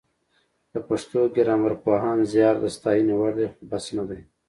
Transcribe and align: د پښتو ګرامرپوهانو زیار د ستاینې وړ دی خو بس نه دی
د 0.73 0.75
پښتو 0.87 1.19
ګرامرپوهانو 1.35 2.23
زیار 2.33 2.55
د 2.61 2.65
ستاینې 2.75 3.13
وړ 3.17 3.33
دی 3.39 3.47
خو 3.53 3.61
بس 3.71 3.85
نه 3.97 4.03
دی 4.09 4.19